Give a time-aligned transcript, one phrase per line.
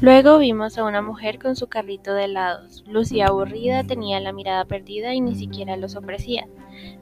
[0.00, 2.82] Luego vimos a una mujer con su carrito de helados.
[2.88, 6.48] Lucía aburrida, tenía la mirada perdida y ni siquiera los ofrecía.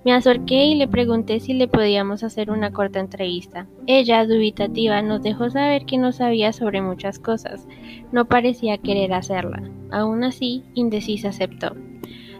[0.04, 3.68] Me acerqué y le pregunté si le podíamos hacer una corta entrevista.
[3.86, 7.68] Ella, dubitativa, nos dejó saber que no sabía sobre muchas cosas.
[8.10, 9.62] No parecía querer hacerla.
[9.92, 11.76] Aún así, indecisa aceptó.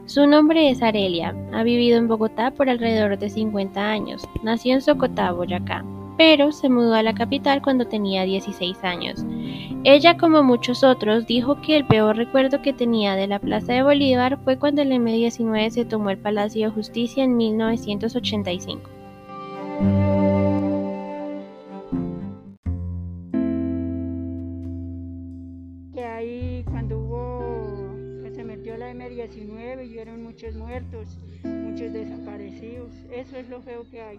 [0.07, 1.37] Su nombre es Arelia.
[1.53, 4.29] Ha vivido en Bogotá por alrededor de 50 años.
[4.43, 5.85] Nació en Socotá, Boyacá,
[6.19, 9.25] pero se mudó a la capital cuando tenía 16 años.
[9.85, 13.85] Ella, como muchos otros, dijo que el peor recuerdo que tenía de la Plaza de
[13.85, 18.91] Bolívar fue cuando el M-19 se tomó el Palacio de Justicia en 1985.
[25.95, 32.91] Que ahí cuando hubo, que se metió la M-19 y hubieron muchos muertos, muchos desaparecidos,
[33.13, 34.19] eso es lo feo que hay.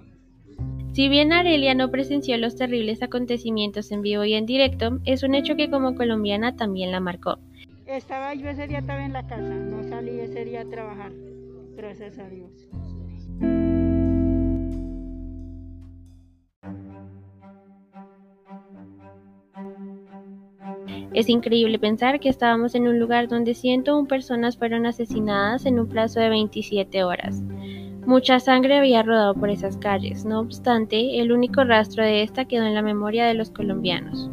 [0.99, 5.33] Si bien Arelia no presenció los terribles acontecimientos en vivo y en directo, es un
[5.33, 7.39] hecho que como colombiana también la marcó.
[7.85, 11.13] Estaba yo ese día estaba en la casa, no salí ese día a trabajar,
[11.77, 12.51] gracias a Dios.
[21.13, 25.87] Es increíble pensar que estábamos en un lugar donde 101 personas fueron asesinadas en un
[25.87, 27.41] plazo de 27 horas.
[28.09, 32.65] Mucha sangre había rodado por esas calles, no obstante, el único rastro de esta quedó
[32.65, 34.31] en la memoria de los colombianos.